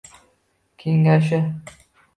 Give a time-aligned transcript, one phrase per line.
[0.77, 1.39] Kengashi